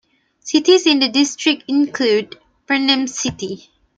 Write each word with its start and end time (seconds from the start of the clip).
Cities 0.39 0.87
in 0.87 0.97
the 0.97 1.09
district 1.09 1.65
include: 1.67 2.39
Pernem 2.67 3.07
City. 3.07 3.69